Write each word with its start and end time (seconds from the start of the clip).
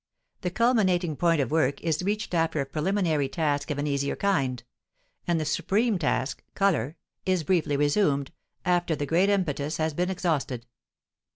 The 0.41 0.49
culminating 0.49 1.15
point 1.15 1.41
of 1.41 1.51
work 1.51 1.79
is 1.81 2.01
reached 2.01 2.33
after 2.33 2.59
a 2.59 2.65
preliminary 2.65 3.29
task 3.29 3.69
of 3.69 3.77
an 3.77 3.85
easier 3.85 4.15
kind; 4.15 4.63
and 5.27 5.39
the 5.39 5.45
supreme 5.45 5.99
task 5.99 6.41
(color) 6.55 6.95
is 7.23 7.43
briefly 7.43 7.77
resumed, 7.77 8.31
after 8.65 8.95
the 8.95 9.05
great 9.05 9.29
impetus 9.29 9.77
has 9.77 9.93
been 9.93 10.09
exhausted. 10.09 10.65